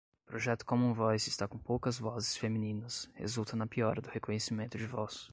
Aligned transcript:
Projeto 0.25 0.65
commonvoice 0.65 1.29
está 1.29 1.47
com 1.47 1.59
poucas 1.59 1.99
vozes 1.99 2.35
femininas, 2.35 3.07
resulta 3.13 3.55
na 3.55 3.67
piora 3.67 4.01
do 4.01 4.09
reconhecimento 4.09 4.75
de 4.75 4.87
voz 4.87 5.29